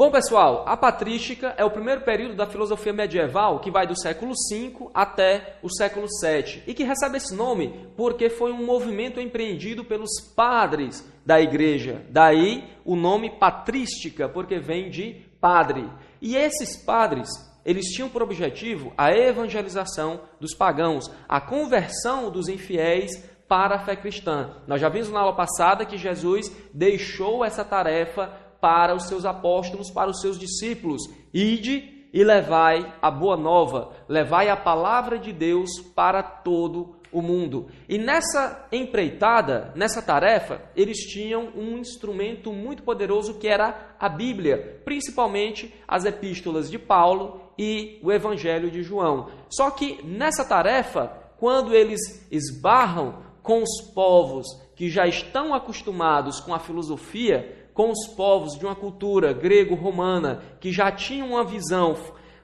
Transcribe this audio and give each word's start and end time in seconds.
Bom, 0.00 0.10
pessoal, 0.10 0.64
a 0.66 0.78
patrística 0.78 1.52
é 1.58 1.62
o 1.62 1.70
primeiro 1.70 2.00
período 2.00 2.34
da 2.34 2.46
filosofia 2.46 2.90
medieval 2.90 3.60
que 3.60 3.70
vai 3.70 3.86
do 3.86 3.94
século 3.94 4.32
V 4.50 4.88
até 4.94 5.58
o 5.62 5.68
século 5.68 6.06
VII 6.22 6.62
e 6.66 6.72
que 6.72 6.84
recebe 6.84 7.18
esse 7.18 7.36
nome 7.36 7.86
porque 7.98 8.30
foi 8.30 8.50
um 8.50 8.64
movimento 8.64 9.20
empreendido 9.20 9.84
pelos 9.84 10.18
padres 10.34 11.06
da 11.26 11.38
igreja. 11.38 12.02
Daí 12.08 12.64
o 12.82 12.96
nome 12.96 13.38
patrística, 13.38 14.26
porque 14.26 14.58
vem 14.58 14.88
de 14.88 15.22
padre. 15.38 15.86
E 16.18 16.34
esses 16.34 16.82
padres, 16.82 17.28
eles 17.62 17.84
tinham 17.92 18.08
por 18.08 18.22
objetivo 18.22 18.94
a 18.96 19.12
evangelização 19.12 20.22
dos 20.40 20.54
pagãos, 20.54 21.12
a 21.28 21.42
conversão 21.42 22.30
dos 22.30 22.48
infiéis 22.48 23.22
para 23.46 23.74
a 23.74 23.84
fé 23.84 23.96
cristã. 23.96 24.62
Nós 24.66 24.80
já 24.80 24.88
vimos 24.88 25.10
na 25.10 25.20
aula 25.20 25.36
passada 25.36 25.84
que 25.84 25.98
Jesus 25.98 26.50
deixou 26.72 27.44
essa 27.44 27.66
tarefa 27.66 28.48
para 28.60 28.94
os 28.94 29.08
seus 29.08 29.24
apóstolos, 29.24 29.90
para 29.90 30.10
os 30.10 30.20
seus 30.20 30.38
discípulos: 30.38 31.02
Ide 31.32 32.08
e 32.12 32.24
levai 32.24 32.92
a 33.00 33.10
boa 33.10 33.36
nova, 33.36 33.92
levai 34.08 34.48
a 34.48 34.56
palavra 34.56 35.18
de 35.18 35.32
Deus 35.32 35.70
para 35.94 36.22
todo 36.22 36.96
o 37.12 37.20
mundo. 37.20 37.68
E 37.88 37.98
nessa 37.98 38.66
empreitada, 38.70 39.72
nessa 39.74 40.00
tarefa, 40.00 40.62
eles 40.76 40.98
tinham 40.98 41.48
um 41.56 41.78
instrumento 41.78 42.52
muito 42.52 42.82
poderoso 42.82 43.34
que 43.34 43.48
era 43.48 43.96
a 43.98 44.08
Bíblia, 44.08 44.80
principalmente 44.84 45.74
as 45.86 46.04
epístolas 46.04 46.70
de 46.70 46.78
Paulo 46.78 47.40
e 47.58 47.98
o 48.02 48.12
Evangelho 48.12 48.70
de 48.70 48.82
João. 48.82 49.28
Só 49.48 49.70
que 49.70 50.02
nessa 50.04 50.44
tarefa, 50.44 51.08
quando 51.36 51.74
eles 51.74 52.26
esbarram 52.30 53.30
com 53.42 53.62
os 53.62 53.80
povos 53.92 54.46
que 54.76 54.88
já 54.88 55.06
estão 55.06 55.52
acostumados 55.52 56.40
com 56.40 56.54
a 56.54 56.58
filosofia, 56.58 57.59
com 57.80 57.92
os 57.92 58.06
povos 58.08 58.58
de 58.58 58.66
uma 58.66 58.76
cultura 58.76 59.32
grego-romana 59.32 60.42
que 60.60 60.70
já 60.70 60.92
tinham 60.92 61.30
uma 61.30 61.42
visão 61.42 61.96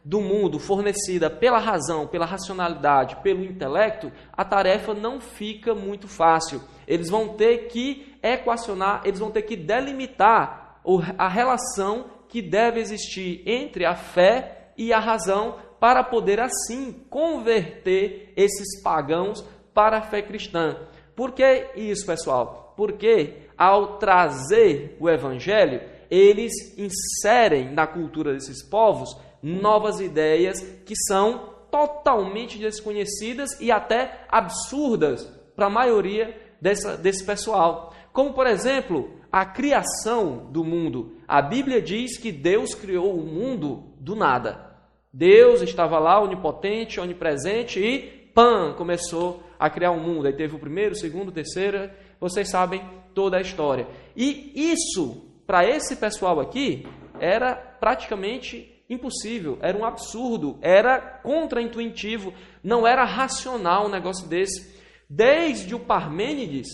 do 0.03 0.19
mundo 0.19 0.59
fornecida 0.59 1.29
pela 1.29 1.59
razão, 1.59 2.07
pela 2.07 2.25
racionalidade, 2.25 3.17
pelo 3.17 3.45
intelecto, 3.45 4.11
a 4.33 4.47
tarefa 4.47 4.95
não 4.95 5.21
fica 5.21 5.75
muito 5.75 6.09
fácil. 6.09 6.63
Eles 6.89 7.11
vão 7.11 7.37
ter 7.37 7.69
que 7.69 8.17
equacionar, 8.23 9.03
eles 9.05 9.19
vão 9.19 9.31
ter 9.31 9.43
que 9.43 9.57
delimitar 9.57 10.81
a 11.19 11.29
relação 11.29 12.07
que 12.31 12.41
deve 12.41 12.81
existir 12.81 13.43
entre 13.45 13.85
a 13.85 13.95
fé 13.95 14.71
e 14.75 14.91
a 14.91 14.99
razão 14.99 15.57
para 15.79 16.03
poder 16.03 16.41
assim 16.41 17.05
converter 17.11 18.33
esses 18.35 18.83
pagãos 18.83 19.45
para 19.75 19.99
a 19.99 20.03
fé 20.03 20.23
cristã. 20.23 20.79
Por 21.15 21.33
que 21.33 21.73
isso, 21.77 22.07
pessoal? 22.07 22.66
Porque 22.77 23.35
ao 23.57 23.99
trazer 23.99 24.97
o 25.01 25.09
evangelho, 25.09 25.81
eles 26.11 26.53
inserem 26.79 27.73
na 27.73 27.87
cultura 27.87 28.33
desses 28.33 28.63
povos 28.63 29.17
novas 29.43 30.01
ideias 30.01 30.61
que 30.85 30.95
são 31.09 31.55
totalmente 31.71 32.59
desconhecidas 32.59 33.61
e 33.61 33.71
até 33.71 34.25
absurdas 34.29 35.25
para 35.55 35.67
a 35.67 35.71
maioria 35.71 36.37
dessa, 36.61 36.97
desse 36.97 37.25
pessoal. 37.25 37.95
Como, 38.13 38.33
por 38.33 38.47
exemplo, 38.47 39.11
a 39.31 39.45
criação 39.45 40.49
do 40.51 40.65
mundo. 40.65 41.17
A 41.29 41.43
Bíblia 41.43 41.83
diz 41.83 42.17
que 42.17 42.33
Deus 42.33 42.75
criou 42.75 43.15
o 43.19 43.27
mundo 43.27 43.93
do 44.01 44.15
nada. 44.17 44.75
Deus 45.13 45.61
estava 45.63 45.99
lá, 45.99 46.21
onipotente, 46.23 47.01
onipresente, 47.01 47.81
e 47.81 48.31
pam, 48.35 48.75
começou 48.75 49.43
a 49.59 49.69
criar 49.69 49.91
o 49.91 49.97
um 49.97 50.01
mundo. 50.01 50.27
Aí 50.27 50.33
teve 50.33 50.55
o 50.55 50.59
primeiro, 50.59 50.93
o 50.93 50.99
segundo, 50.99 51.29
o 51.29 51.33
terceiro, 51.33 51.91
vocês 52.21 52.51
sabem 52.51 52.83
toda 53.15 53.39
a 53.39 53.41
história. 53.41 53.87
E 54.15 54.53
isso, 54.55 55.25
para 55.47 55.69
esse 55.69 55.97
pessoal 55.97 56.41
aqui, 56.41 56.87
era 57.19 57.55
praticamente 57.55 58.73
impossível, 58.89 59.59
era 59.61 59.77
um 59.77 59.85
absurdo, 59.85 60.59
era 60.61 61.01
contraintuitivo, 61.01 62.33
não 62.63 62.87
era 62.87 63.05
racional 63.05 63.87
um 63.87 63.91
negócio 63.91 64.29
desse. 64.29 64.77
Desde 65.09 65.75
o 65.75 65.81
Parmênides, 65.81 66.67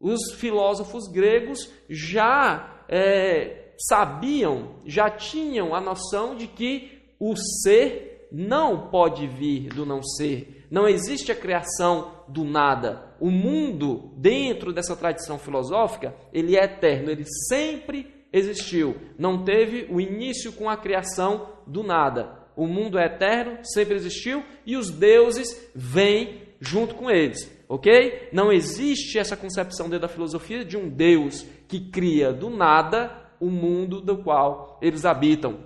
os 0.00 0.32
filósofos 0.34 1.08
gregos 1.08 1.70
já 1.88 2.84
é, 2.88 3.72
sabiam, 3.88 4.76
já 4.84 5.10
tinham 5.10 5.74
a 5.74 5.80
noção 5.80 6.36
de 6.36 6.46
que 6.46 7.14
o 7.18 7.34
ser 7.36 8.07
não 8.30 8.88
pode 8.88 9.26
vir 9.26 9.68
do 9.68 9.86
não 9.86 10.02
ser. 10.02 10.66
Não 10.70 10.86
existe 10.86 11.32
a 11.32 11.36
criação 11.36 12.12
do 12.28 12.44
nada. 12.44 13.14
O 13.20 13.30
mundo, 13.30 14.12
dentro 14.16 14.72
dessa 14.72 14.94
tradição 14.94 15.38
filosófica, 15.38 16.14
ele 16.32 16.56
é 16.56 16.64
eterno, 16.64 17.10
ele 17.10 17.24
sempre 17.48 18.06
existiu. 18.32 18.96
Não 19.18 19.44
teve 19.44 19.86
o 19.90 20.00
início 20.00 20.52
com 20.52 20.68
a 20.68 20.76
criação 20.76 21.48
do 21.66 21.82
nada. 21.82 22.38
O 22.54 22.66
mundo 22.66 22.98
é 22.98 23.06
eterno, 23.06 23.58
sempre 23.62 23.94
existiu 23.94 24.42
e 24.66 24.76
os 24.76 24.90
deuses 24.90 25.70
vêm 25.74 26.42
junto 26.60 26.94
com 26.96 27.08
eles, 27.08 27.48
ok? 27.68 28.28
Não 28.32 28.52
existe 28.52 29.18
essa 29.18 29.36
concepção 29.36 29.86
dentro 29.86 30.08
da 30.08 30.12
filosofia 30.12 30.64
de 30.64 30.76
um 30.76 30.88
Deus 30.88 31.46
que 31.68 31.78
cria 31.78 32.32
do 32.32 32.50
nada 32.50 33.28
o 33.40 33.46
mundo 33.46 34.00
do 34.00 34.18
qual 34.18 34.76
eles 34.82 35.04
habitam. 35.04 35.60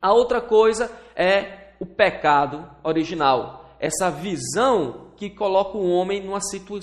A 0.00 0.12
outra 0.12 0.40
coisa 0.40 0.90
é 1.16 1.63
o 1.84 1.86
pecado 1.86 2.68
original 2.82 3.64
essa 3.84 4.10
visão 4.10 5.08
que 5.14 5.28
coloca 5.28 5.76
o 5.76 5.90
homem 5.90 6.22
numa, 6.22 6.40
situ, 6.40 6.80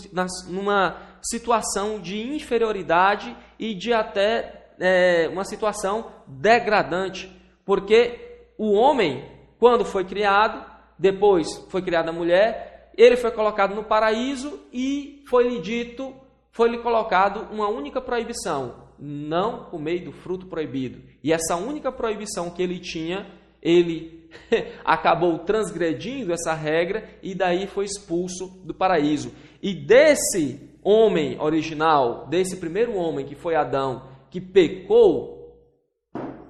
numa 0.47 0.97
situação 1.19 1.99
de 1.99 2.21
inferioridade 2.21 3.35
e 3.57 3.73
de 3.73 3.91
até 3.91 4.69
é, 4.79 5.27
uma 5.31 5.43
situação 5.43 6.11
degradante, 6.27 7.31
porque 7.65 8.43
o 8.55 8.73
homem, 8.73 9.25
quando 9.57 9.83
foi 9.83 10.05
criado, 10.05 10.63
depois 10.97 11.47
foi 11.69 11.81
criada 11.81 12.11
a 12.11 12.13
mulher, 12.13 12.91
ele 12.95 13.17
foi 13.17 13.31
colocado 13.31 13.73
no 13.73 13.83
paraíso 13.83 14.59
e 14.71 15.23
foi-lhe 15.27 15.59
dito, 15.59 16.13
foi-lhe 16.51 16.77
colocado 16.77 17.51
uma 17.51 17.67
única 17.67 17.99
proibição: 17.99 18.75
não 18.99 19.65
comer 19.65 20.01
do 20.01 20.11
fruto 20.11 20.45
proibido. 20.45 21.01
E 21.23 21.33
essa 21.33 21.55
única 21.55 21.91
proibição 21.91 22.51
que 22.51 22.61
ele 22.61 22.77
tinha, 22.79 23.25
ele 23.61 24.29
acabou 24.83 25.39
transgredindo 25.39 26.33
essa 26.33 26.53
regra 26.53 27.07
e 27.21 27.35
daí 27.35 27.67
foi 27.67 27.85
expulso 27.85 28.47
do 28.63 28.73
paraíso. 28.73 29.31
E 29.61 29.73
desse 29.73 30.69
homem 30.83 31.39
original, 31.39 32.27
desse 32.27 32.57
primeiro 32.57 32.95
homem 32.95 33.25
que 33.25 33.35
foi 33.35 33.55
Adão, 33.55 34.03
que 34.29 34.41
pecou, 34.41 35.57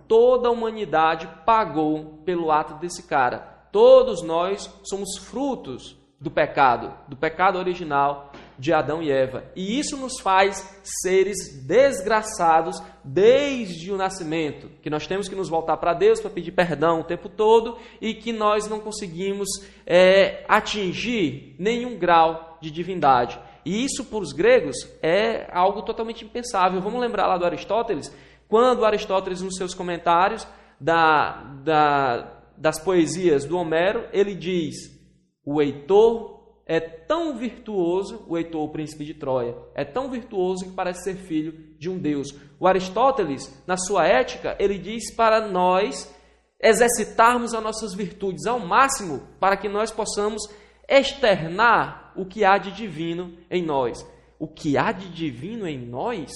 toda 0.08 0.48
a 0.48 0.52
humanidade 0.52 1.28
pagou 1.46 2.22
pelo 2.26 2.52
ato 2.52 2.76
desse 2.76 3.04
cara. 3.04 3.40
Todos 3.72 4.22
nós 4.22 4.70
somos 4.84 5.18
frutos 5.18 5.98
do 6.20 6.30
pecado, 6.30 6.94
do 7.08 7.16
pecado 7.16 7.58
original 7.58 8.31
de 8.62 8.72
Adão 8.72 9.02
e 9.02 9.12
Eva. 9.12 9.44
E 9.56 9.80
isso 9.80 9.98
nos 9.98 10.20
faz 10.20 10.80
seres 10.84 11.66
desgraçados 11.66 12.80
desde 13.04 13.92
o 13.92 13.98
nascimento, 13.98 14.70
que 14.84 14.90
nós 14.90 15.08
temos 15.08 15.28
que 15.28 15.34
nos 15.34 15.50
voltar 15.50 15.78
para 15.78 15.96
Deus 15.96 16.22
para 16.22 16.30
pedir 16.30 16.52
perdão 16.52 17.00
o 17.00 17.04
tempo 17.04 17.28
todo 17.28 17.80
e 18.00 18.14
que 18.14 18.32
nós 18.32 18.68
não 18.68 18.80
conseguimos 18.80 19.50
é, 19.84 20.46
atingir 20.48 21.56
nenhum 21.58 21.98
grau 21.98 22.60
de 22.62 22.70
divindade. 22.70 23.40
E 23.66 23.84
isso 23.84 24.06
para 24.06 24.20
os 24.20 24.32
gregos 24.32 24.78
é 25.02 25.50
algo 25.52 25.82
totalmente 25.82 26.24
impensável. 26.24 26.80
Vamos 26.82 27.02
lembrar 27.02 27.26
lá 27.26 27.40
do 27.40 27.46
Aristóteles, 27.46 28.16
quando 28.48 28.86
Aristóteles, 28.86 29.42
nos 29.42 29.56
seus 29.56 29.74
comentários 29.74 30.48
da, 30.80 31.42
da, 31.64 32.42
das 32.56 32.80
poesias 32.80 33.44
do 33.44 33.58
Homero, 33.58 34.06
ele 34.14 34.36
diz: 34.36 35.02
o 35.44 35.60
Heitor 35.60 36.31
é 36.72 36.80
tão 36.80 37.36
virtuoso, 37.38 38.24
o 38.30 38.38
Heitor, 38.38 38.64
o 38.64 38.70
príncipe 38.70 39.04
de 39.04 39.14
Troia, 39.14 39.58
é 39.76 39.84
tão 39.84 40.10
virtuoso 40.10 40.64
que 40.64 40.72
parece 40.72 41.04
ser 41.04 41.16
filho 41.18 41.76
de 41.78 41.90
um 41.90 41.98
deus. 41.98 42.34
O 42.58 42.66
Aristóteles, 42.66 43.54
na 43.68 43.76
sua 43.76 44.08
ética, 44.08 44.56
ele 44.58 44.78
diz 44.78 45.14
para 45.14 45.46
nós 45.50 46.10
exercitarmos 46.58 47.54
as 47.54 47.62
nossas 47.62 47.94
virtudes 47.94 48.46
ao 48.46 48.58
máximo 48.58 49.28
para 49.38 49.58
que 49.58 49.68
nós 49.68 49.92
possamos 49.92 50.44
externar 50.88 52.14
o 52.16 52.26
que 52.26 52.46
há 52.46 52.58
de 52.58 52.72
divino 52.72 53.38
em 53.50 53.62
nós. 53.62 54.08
O 54.40 54.48
que 54.48 54.78
há 54.78 54.94
de 54.94 55.10
divino 55.10 55.68
em 55.68 55.78
nós? 55.78 56.32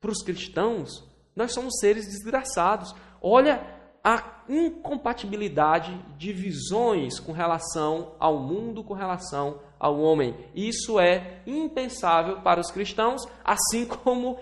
Para 0.00 0.12
os 0.12 0.22
cristãos, 0.22 1.04
nós 1.34 1.52
somos 1.52 1.80
seres 1.80 2.06
desgraçados. 2.06 2.94
Olha 3.20 3.81
a 4.04 4.42
incompatibilidade 4.48 5.96
de 6.18 6.32
visões 6.32 7.20
com 7.20 7.32
relação 7.32 8.14
ao 8.18 8.38
mundo, 8.38 8.82
com 8.82 8.94
relação 8.94 9.60
ao 9.78 10.00
homem. 10.00 10.34
Isso 10.54 10.98
é 10.98 11.40
impensável 11.46 12.40
para 12.40 12.60
os 12.60 12.70
cristãos, 12.70 13.22
assim 13.44 13.86
como 13.86 14.38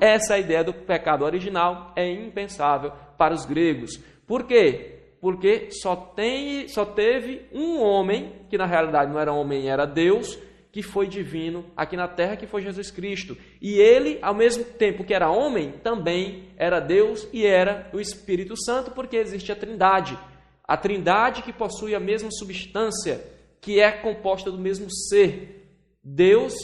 essa 0.00 0.38
ideia 0.38 0.62
do 0.62 0.72
pecado 0.72 1.24
original 1.24 1.92
é 1.96 2.08
impensável 2.08 2.92
para 3.18 3.34
os 3.34 3.44
gregos. 3.44 4.00
Por 4.26 4.44
quê? 4.44 5.00
Porque 5.20 5.68
só, 5.70 5.94
tem, 5.94 6.66
só 6.68 6.84
teve 6.84 7.46
um 7.52 7.80
homem, 7.80 8.32
que 8.48 8.58
na 8.58 8.66
realidade 8.66 9.12
não 9.12 9.20
era 9.20 9.32
homem, 9.32 9.68
era 9.68 9.86
Deus, 9.86 10.38
que 10.72 10.82
foi 10.82 11.06
divino 11.06 11.66
aqui 11.76 11.98
na 11.98 12.08
terra, 12.08 12.34
que 12.34 12.46
foi 12.46 12.62
Jesus 12.62 12.90
Cristo. 12.90 13.36
E 13.60 13.74
ele, 13.74 14.18
ao 14.22 14.34
mesmo 14.34 14.64
tempo 14.64 15.04
que 15.04 15.12
era 15.12 15.30
homem, 15.30 15.72
também 15.82 16.48
era 16.56 16.80
Deus 16.80 17.28
e 17.30 17.44
era 17.44 17.90
o 17.92 18.00
Espírito 18.00 18.54
Santo, 18.56 18.90
porque 18.90 19.16
existe 19.16 19.52
a 19.52 19.56
Trindade. 19.56 20.18
A 20.64 20.74
Trindade 20.74 21.42
que 21.42 21.52
possui 21.52 21.94
a 21.94 22.00
mesma 22.00 22.30
substância, 22.32 23.22
que 23.60 23.80
é 23.80 23.92
composta 23.92 24.50
do 24.50 24.56
mesmo 24.56 24.90
ser. 24.90 25.68
Deus, 26.02 26.54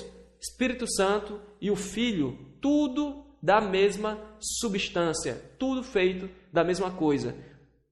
Espírito 0.40 0.90
Santo 0.90 1.38
e 1.60 1.70
o 1.70 1.76
Filho, 1.76 2.38
tudo 2.62 3.26
da 3.42 3.60
mesma 3.60 4.18
substância, 4.40 5.34
tudo 5.58 5.82
feito 5.82 6.30
da 6.50 6.64
mesma 6.64 6.90
coisa. 6.90 7.36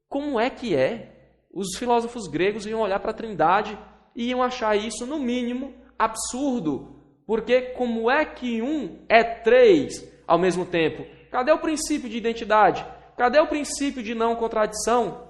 Como 0.09 0.41
é 0.41 0.49
que 0.49 0.75
é? 0.75 1.13
Os 1.53 1.77
filósofos 1.77 2.27
gregos 2.27 2.65
iam 2.65 2.81
olhar 2.81 3.01
para 3.01 3.11
a 3.11 3.15
Trindade 3.15 3.79
e 4.15 4.29
iam 4.31 4.43
achar 4.43 4.75
isso, 4.77 5.07
no 5.07 5.19
mínimo, 5.19 5.75
absurdo, 5.99 6.97
porque 7.27 7.61
como 7.77 8.11
é 8.11 8.25
que 8.25 8.63
um 8.63 9.05
é 9.09 9.23
três 9.23 10.07
ao 10.27 10.39
mesmo 10.39 10.65
tempo? 10.65 11.05
Cadê 11.31 11.53
o 11.53 11.59
princípio 11.59 12.09
de 12.09 12.17
identidade? 12.17 12.87
Cadê 13.17 13.39
o 13.41 13.47
princípio 13.47 14.03
de 14.03 14.15
não 14.15 14.37
contradição? 14.37 15.27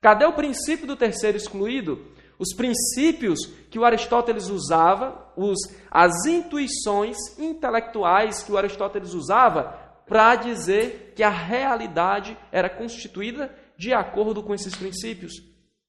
Cadê 0.00 0.24
o 0.24 0.32
princípio 0.32 0.86
do 0.86 0.96
terceiro 0.96 1.36
excluído? 1.36 2.06
Os 2.38 2.54
princípios 2.54 3.46
que 3.70 3.78
o 3.78 3.84
Aristóteles 3.84 4.48
usava, 4.48 5.32
os, 5.36 5.58
as 5.90 6.24
intuições 6.24 7.16
intelectuais 7.38 8.42
que 8.42 8.52
o 8.52 8.56
Aristóteles 8.56 9.12
usava 9.12 9.76
para 10.06 10.36
dizer 10.36 11.12
que 11.14 11.22
a 11.22 11.30
realidade 11.30 12.36
era 12.50 12.70
constituída 12.70 13.54
de 13.76 13.92
acordo 13.92 14.42
com 14.42 14.54
esses 14.54 14.74
princípios. 14.74 15.34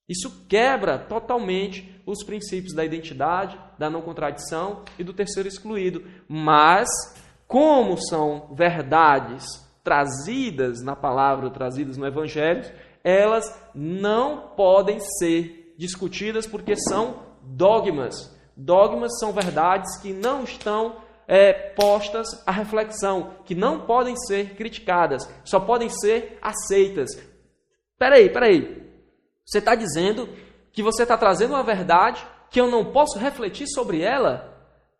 Isso 0.10 0.46
quebra 0.50 0.98
totalmente 0.98 2.02
os 2.04 2.24
princípios 2.24 2.74
da 2.74 2.84
identidade, 2.84 3.60
da 3.78 3.90
não 3.90 4.02
contradição 4.02 4.84
e 4.98 5.04
do 5.04 5.14
terceiro 5.14 5.48
excluído. 5.48 6.04
Mas, 6.28 6.90
como 7.48 7.96
são 7.96 8.50
verdades 8.56 9.46
trazidas 9.84 10.82
na 10.84 10.96
palavra, 10.96 11.52
trazidas 11.52 11.96
no 11.96 12.08
Evangelho, 12.08 12.66
elas 13.04 13.46
não 13.76 14.54
podem 14.58 15.00
ser 15.20 15.76
discutidas 15.78 16.48
porque 16.48 16.76
são 16.76 17.24
dogmas. 17.44 18.36
Dogmas 18.58 19.20
são 19.20 19.32
verdades 19.32 20.02
que 20.02 20.12
não 20.12 20.44
estão 20.44 20.98
é, 21.28 21.54
postas 21.54 22.28
à 22.46 22.52
reflexão, 22.52 23.36
que 23.46 23.54
não 23.54 23.82
podem 23.82 24.16
ser 24.18 24.56
criticadas, 24.56 25.30
só 25.46 25.60
podem 25.60 25.88
ser 25.88 26.40
aceitas. 26.42 27.12
Peraí, 27.98 28.30
peraí. 28.30 28.89
Você 29.50 29.58
está 29.58 29.74
dizendo 29.74 30.30
que 30.72 30.84
você 30.84 31.02
está 31.02 31.18
trazendo 31.18 31.56
uma 31.56 31.64
verdade 31.64 32.24
que 32.52 32.62
eu 32.62 32.70
não 32.70 32.86
posso 32.86 33.18
refletir 33.18 33.68
sobre 33.68 34.00
ela? 34.00 34.56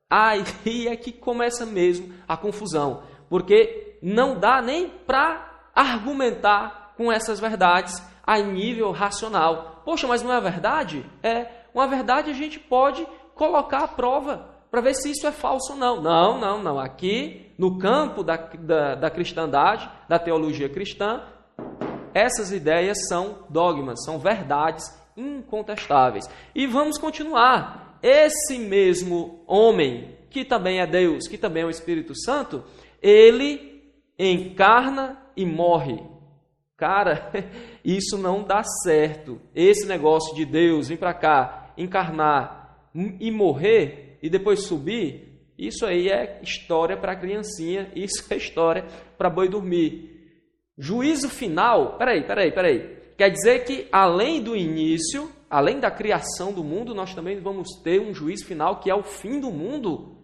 Aí 0.10 0.88
é 0.88 0.96
que 0.96 1.12
começa 1.12 1.68
mesmo 1.68 2.12
a 2.28 2.36
confusão, 2.36 3.04
porque 3.30 4.00
não 4.02 4.40
dá 4.40 4.60
nem 4.60 4.90
para 4.90 5.70
argumentar 5.76 6.96
com 6.98 7.12
essas 7.12 7.40
verdades 7.40 8.04
a 8.26 8.40
nível 8.40 8.92
racional. 8.92 9.84
Poxa, 9.86 10.08
mas 10.08 10.24
não 10.24 10.34
é 10.34 10.42
verdade? 10.42 11.06
É, 11.22 11.46
uma 11.72 11.86
verdade 11.86 12.32
a 12.32 12.34
gente 12.34 12.60
pode 12.60 13.08
colocar 13.36 13.84
à 13.84 13.88
prova 13.88 14.50
para 14.72 14.82
ver 14.82 14.96
se 14.96 15.12
isso 15.12 15.28
é 15.28 15.32
falso 15.32 15.74
ou 15.74 15.78
não. 15.78 16.02
Não, 16.02 16.40
não, 16.40 16.64
não. 16.64 16.80
Aqui, 16.80 17.54
no 17.56 17.78
campo 17.78 18.24
da, 18.24 18.36
da, 18.36 18.96
da 18.96 19.10
cristandade, 19.12 19.88
da 20.08 20.18
teologia 20.18 20.70
cristã, 20.70 21.22
essas 22.14 22.52
ideias 22.52 23.08
são 23.08 23.46
dogmas, 23.50 24.04
são 24.04 24.20
verdades 24.20 24.86
incontestáveis. 25.16 26.30
E 26.56 26.66
vamos 26.66 26.98
continuar. 26.98 28.00
Esse 28.02 28.58
mesmo 28.58 29.44
homem, 29.46 30.18
que 30.30 30.46
também 30.46 30.80
é 30.80 30.88
Deus, 30.88 31.28
que 31.28 31.38
também 31.38 31.64
é 31.64 31.66
o 31.66 31.70
Espírito 31.70 32.14
Santo, 32.16 32.64
ele 33.02 33.94
encarna 34.18 35.22
e 35.36 35.46
morre. 35.46 36.02
Cara, 36.78 37.32
isso 37.84 38.18
não 38.18 38.44
dá 38.44 38.64
certo. 38.84 39.40
Esse 39.54 39.86
negócio 39.86 40.34
de 40.36 40.46
Deus 40.46 40.88
vir 40.88 40.98
para 40.98 41.14
cá, 41.14 41.74
encarnar 41.78 42.90
e 43.20 43.30
morrer 43.32 44.18
e 44.22 44.30
depois 44.30 44.64
subir, 44.64 45.30
isso 45.58 45.86
aí 45.86 46.08
é 46.08 46.40
história 46.42 46.96
para 46.98 47.16
criancinha, 47.16 47.92
isso 47.96 48.26
é 48.30 48.38
história 48.38 48.86
para 49.18 49.30
boi 49.30 49.50
dormir. 49.50 50.19
Juízo 50.82 51.28
final, 51.28 51.98
peraí, 51.98 52.24
peraí, 52.24 52.54
peraí. 52.54 52.98
Quer 53.18 53.30
dizer 53.32 53.66
que 53.66 53.90
além 53.92 54.42
do 54.42 54.56
início, 54.56 55.30
além 55.50 55.78
da 55.78 55.92
criação 55.92 56.54
do 56.54 56.64
mundo, 56.64 56.96
nós 56.96 57.14
também 57.14 57.38
vamos 57.38 57.68
ter 57.84 58.00
um 58.00 58.14
juízo 58.14 58.46
final 58.46 58.80
que 58.80 58.90
é 58.90 58.96
o 58.96 59.04
fim 59.04 59.42
do 59.42 59.52
mundo? 59.52 60.16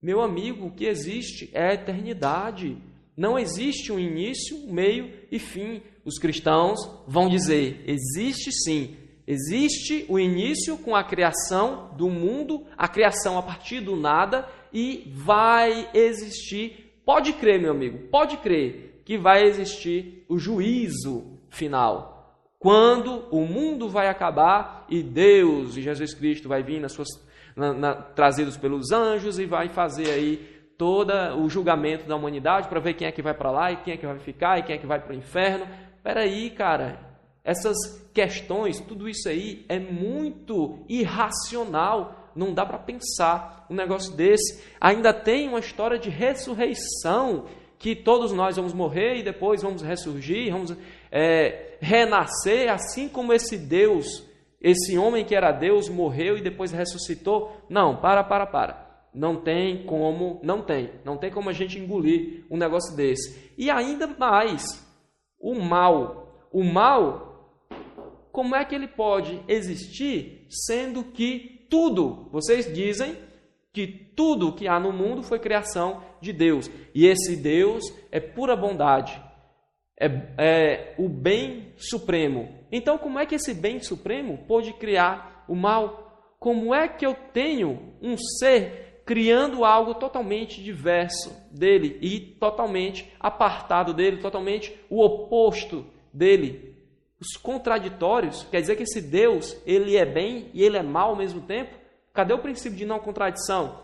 Meu 0.00 0.22
amigo, 0.22 0.66
o 0.66 0.70
que 0.70 0.86
existe 0.86 1.50
é 1.52 1.68
a 1.68 1.74
eternidade. 1.74 2.78
Não 3.14 3.38
existe 3.38 3.92
um 3.92 3.98
início, 3.98 4.58
meio 4.72 5.12
e 5.30 5.38
fim. 5.38 5.82
Os 6.06 6.18
cristãos 6.18 6.78
vão 7.06 7.28
dizer: 7.28 7.84
existe 7.86 8.50
sim. 8.50 8.96
Existe 9.26 10.06
o 10.08 10.18
início 10.18 10.78
com 10.78 10.96
a 10.96 11.04
criação 11.04 11.94
do 11.98 12.08
mundo, 12.08 12.64
a 12.78 12.88
criação 12.88 13.36
a 13.36 13.42
partir 13.42 13.80
do 13.82 13.94
nada, 13.94 14.48
e 14.72 15.12
vai 15.14 15.90
existir. 15.92 16.94
Pode 17.04 17.34
crer, 17.34 17.60
meu 17.60 17.72
amigo, 17.72 18.08
pode 18.08 18.38
crer 18.38 18.87
que 19.08 19.16
vai 19.16 19.42
existir 19.44 20.22
o 20.28 20.38
juízo 20.38 21.38
final. 21.48 22.30
Quando 22.58 23.24
o 23.30 23.46
mundo 23.46 23.88
vai 23.88 24.06
acabar 24.06 24.84
e 24.86 25.02
Deus 25.02 25.78
e 25.78 25.82
Jesus 25.82 26.12
Cristo 26.12 26.46
vai 26.46 26.62
vir 26.62 26.78
nas 26.78 26.92
suas, 26.92 27.08
na, 27.56 27.72
na, 27.72 27.94
trazidos 27.94 28.58
pelos 28.58 28.92
anjos 28.92 29.38
e 29.38 29.46
vai 29.46 29.70
fazer 29.70 30.10
aí 30.10 30.36
todo 30.76 31.10
o 31.38 31.48
julgamento 31.48 32.06
da 32.06 32.16
humanidade 32.16 32.68
para 32.68 32.80
ver 32.80 32.92
quem 32.92 33.08
é 33.08 33.10
que 33.10 33.22
vai 33.22 33.32
para 33.32 33.50
lá 33.50 33.72
e 33.72 33.78
quem 33.78 33.94
é 33.94 33.96
que 33.96 34.06
vai 34.06 34.18
ficar 34.18 34.58
e 34.58 34.62
quem 34.64 34.76
é 34.76 34.78
que 34.78 34.86
vai 34.86 35.00
para 35.00 35.14
o 35.14 35.16
inferno. 35.16 35.66
Peraí, 36.02 36.50
cara, 36.50 37.00
essas 37.42 37.78
questões, 38.12 38.78
tudo 38.78 39.08
isso 39.08 39.26
aí 39.26 39.64
é 39.70 39.78
muito 39.78 40.84
irracional. 40.86 42.30
Não 42.36 42.52
dá 42.52 42.66
para 42.66 42.78
pensar 42.78 43.64
um 43.70 43.74
negócio 43.74 44.14
desse. 44.14 44.62
Ainda 44.78 45.14
tem 45.14 45.48
uma 45.48 45.60
história 45.60 45.98
de 45.98 46.10
ressurreição 46.10 47.46
que 47.78 47.94
todos 47.94 48.32
nós 48.32 48.56
vamos 48.56 48.72
morrer 48.72 49.16
e 49.16 49.22
depois 49.22 49.62
vamos 49.62 49.82
ressurgir, 49.82 50.50
vamos 50.50 50.76
é, 51.12 51.76
renascer, 51.80 52.70
assim 52.70 53.08
como 53.08 53.32
esse 53.32 53.56
Deus, 53.56 54.26
esse 54.60 54.98
homem 54.98 55.24
que 55.24 55.34
era 55.34 55.52
Deus, 55.52 55.88
morreu 55.88 56.36
e 56.36 56.42
depois 56.42 56.72
ressuscitou. 56.72 57.56
Não, 57.68 57.96
para, 57.96 58.24
para, 58.24 58.46
para. 58.46 58.88
Não 59.14 59.36
tem 59.36 59.84
como, 59.86 60.40
não 60.42 60.62
tem, 60.62 60.90
não 61.04 61.16
tem 61.16 61.30
como 61.30 61.48
a 61.48 61.52
gente 61.52 61.78
engolir 61.78 62.44
um 62.50 62.56
negócio 62.56 62.96
desse. 62.96 63.52
E 63.56 63.70
ainda 63.70 64.06
mais, 64.06 64.64
o 65.40 65.54
mal. 65.54 66.48
O 66.50 66.64
mal, 66.64 67.66
como 68.32 68.56
é 68.56 68.64
que 68.64 68.74
ele 68.74 68.88
pode 68.88 69.40
existir 69.46 70.46
sendo 70.48 71.04
que 71.04 71.66
tudo, 71.68 72.28
vocês 72.32 72.72
dizem 72.72 73.16
que 73.78 73.86
tudo 73.86 74.52
que 74.52 74.66
há 74.66 74.80
no 74.80 74.92
mundo 74.92 75.22
foi 75.22 75.38
criação 75.38 76.02
de 76.20 76.32
Deus. 76.32 76.68
E 76.92 77.06
esse 77.06 77.36
Deus 77.36 77.84
é 78.10 78.18
pura 78.18 78.56
bondade, 78.56 79.22
é, 79.96 80.06
é 80.36 80.94
o 80.98 81.08
bem 81.08 81.72
supremo. 81.76 82.48
Então, 82.72 82.98
como 82.98 83.20
é 83.20 83.24
que 83.24 83.36
esse 83.36 83.54
bem 83.54 83.78
supremo 83.78 84.38
pode 84.48 84.72
criar 84.72 85.44
o 85.48 85.54
mal? 85.54 86.34
Como 86.40 86.74
é 86.74 86.88
que 86.88 87.06
eu 87.06 87.14
tenho 87.32 87.94
um 88.02 88.16
ser 88.18 89.02
criando 89.06 89.64
algo 89.64 89.94
totalmente 89.94 90.60
diverso 90.60 91.32
dele 91.52 91.98
e 92.02 92.18
totalmente 92.18 93.08
apartado 93.20 93.94
dele, 93.94 94.16
totalmente 94.16 94.76
o 94.90 95.00
oposto 95.04 95.86
dele? 96.12 96.74
Os 97.20 97.36
contraditórios, 97.40 98.42
quer 98.50 98.60
dizer 98.60 98.74
que 98.74 98.82
esse 98.82 99.00
Deus, 99.00 99.56
ele 99.64 99.96
é 99.96 100.04
bem 100.04 100.50
e 100.52 100.64
ele 100.64 100.76
é 100.76 100.82
mal 100.82 101.10
ao 101.10 101.16
mesmo 101.16 101.42
tempo? 101.42 101.78
Cadê 102.18 102.34
o 102.34 102.40
princípio 102.40 102.76
de 102.76 102.84
não 102.84 102.98
contradição? 102.98 103.78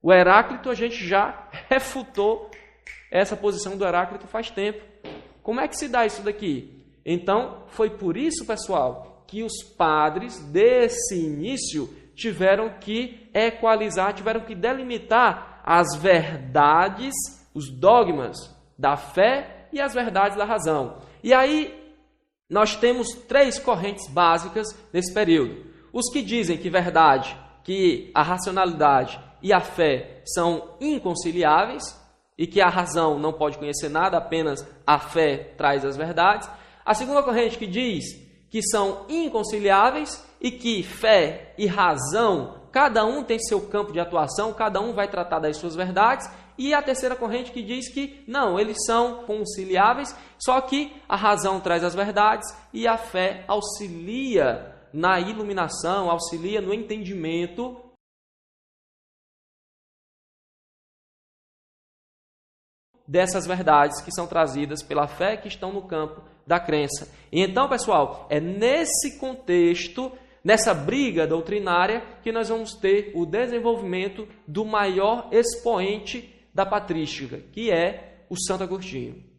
O 0.00 0.12
Heráclito, 0.12 0.70
a 0.70 0.74
gente 0.74 1.04
já 1.04 1.48
refutou 1.68 2.48
essa 3.10 3.36
posição 3.36 3.76
do 3.76 3.84
Heráclito 3.84 4.24
faz 4.28 4.52
tempo. 4.52 4.80
Como 5.42 5.60
é 5.60 5.66
que 5.66 5.76
se 5.76 5.88
dá 5.88 6.06
isso 6.06 6.22
daqui? 6.22 6.80
Então, 7.04 7.64
foi 7.70 7.90
por 7.90 8.16
isso, 8.16 8.46
pessoal, 8.46 9.24
que 9.26 9.42
os 9.42 9.64
padres 9.64 10.38
desse 10.52 11.16
início 11.16 11.92
tiveram 12.14 12.70
que 12.78 13.28
equalizar, 13.34 14.14
tiveram 14.14 14.42
que 14.42 14.54
delimitar 14.54 15.60
as 15.64 15.96
verdades, 15.96 17.12
os 17.52 17.68
dogmas 17.68 18.36
da 18.78 18.96
fé 18.96 19.66
e 19.72 19.80
as 19.80 19.92
verdades 19.92 20.38
da 20.38 20.44
razão. 20.44 20.98
E 21.20 21.34
aí, 21.34 21.92
nós 22.48 22.76
temos 22.76 23.08
três 23.26 23.58
correntes 23.58 24.08
básicas 24.08 24.68
nesse 24.92 25.12
período. 25.12 25.66
Os 25.92 26.12
que 26.12 26.22
dizem 26.22 26.56
que 26.56 26.70
verdade, 26.70 27.36
que 27.62 28.10
a 28.14 28.22
racionalidade 28.22 29.20
e 29.42 29.52
a 29.52 29.60
fé 29.60 30.22
são 30.24 30.76
inconciliáveis 30.80 32.00
e 32.36 32.46
que 32.46 32.60
a 32.60 32.68
razão 32.68 33.18
não 33.18 33.32
pode 33.32 33.58
conhecer 33.58 33.88
nada, 33.88 34.16
apenas 34.16 34.66
a 34.86 34.98
fé 34.98 35.54
traz 35.56 35.84
as 35.84 35.96
verdades. 35.96 36.48
A 36.84 36.94
segunda 36.94 37.22
corrente 37.22 37.58
que 37.58 37.66
diz 37.66 38.04
que 38.50 38.62
são 38.62 39.06
inconciliáveis 39.08 40.26
e 40.40 40.50
que 40.50 40.82
fé 40.82 41.54
e 41.56 41.66
razão 41.66 42.62
Cada 42.72 43.04
um 43.04 43.22
tem 43.22 43.38
seu 43.38 43.60
campo 43.68 43.92
de 43.92 44.00
atuação, 44.00 44.54
cada 44.54 44.80
um 44.80 44.94
vai 44.94 45.06
tratar 45.06 45.38
das 45.38 45.58
suas 45.58 45.76
verdades. 45.76 46.28
E 46.56 46.72
a 46.72 46.80
terceira 46.80 47.14
corrente 47.14 47.52
que 47.52 47.62
diz 47.62 47.92
que 47.92 48.24
não, 48.26 48.58
eles 48.58 48.78
são 48.86 49.24
conciliáveis, 49.24 50.16
só 50.38 50.60
que 50.60 50.92
a 51.08 51.16
razão 51.16 51.60
traz 51.60 51.84
as 51.84 51.94
verdades 51.94 52.48
e 52.72 52.86
a 52.86 52.96
fé 52.96 53.44
auxilia 53.46 54.71
na 54.92 55.18
iluminação, 55.20 56.10
auxilia 56.10 56.60
no 56.60 56.74
entendimento 56.74 57.80
dessas 63.06 63.46
verdades 63.46 64.00
que 64.00 64.12
são 64.12 64.26
trazidas 64.26 64.82
pela 64.82 65.06
fé 65.06 65.36
que 65.36 65.48
estão 65.48 65.72
no 65.72 65.82
campo 65.82 66.22
da 66.46 66.58
crença. 66.58 67.12
E 67.30 67.40
então, 67.40 67.68
pessoal, 67.68 68.26
é 68.30 68.40
nesse 68.40 69.18
contexto, 69.18 70.12
nessa 70.42 70.72
briga 70.74 71.26
doutrinária, 71.26 72.02
que 72.22 72.32
nós 72.32 72.48
vamos 72.48 72.74
ter 72.74 73.12
o 73.14 73.26
desenvolvimento 73.26 74.26
do 74.46 74.64
maior 74.64 75.28
expoente 75.32 76.32
da 76.54 76.66
patrística, 76.66 77.38
que 77.52 77.70
é 77.70 78.24
o 78.28 78.36
Santo 78.36 78.64
Agostinho. 78.64 79.31